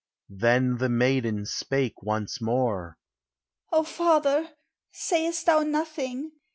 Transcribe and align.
Then 0.33 0.77
the 0.77 0.89
maiden 0.89 1.45
spake 1.45 2.01
once 2.01 2.41
more: 2.41 2.97
"O 3.71 3.83
father! 3.83 4.49
sayest 4.91 5.45
thou 5.45 5.61
nothing? 5.61 6.31